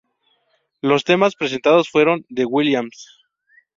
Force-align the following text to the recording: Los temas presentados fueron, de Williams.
Los 0.81 1.03
temas 1.03 1.35
presentados 1.35 1.87
fueron, 1.91 2.25
de 2.27 2.45
Williams. 2.45 3.21